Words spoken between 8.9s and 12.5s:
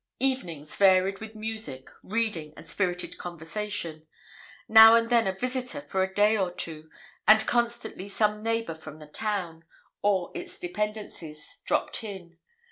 the town, or its dependencies, dropt in.